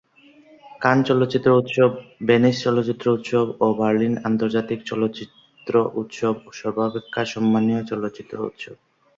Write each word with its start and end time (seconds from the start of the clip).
কান 0.81 0.97
চলচ্চিত্র 1.03 1.49
উৎসব, 1.53 1.91
ভেনিস 2.27 2.55
চলচ্চিত্র 2.63 3.05
উৎসব 3.11 3.45
ও 3.59 3.77
বার্লিন 3.79 4.13
আন্তর্জাতিক 4.25 4.79
চলচ্চিত্র 4.85 5.73
উৎসব 6.01 6.35
সর্বাপেক্ষা 6.59 7.21
সম্মানীয় 7.33 7.81
চলচ্চিত্র 7.83 8.35
উৎসব। 8.47 8.75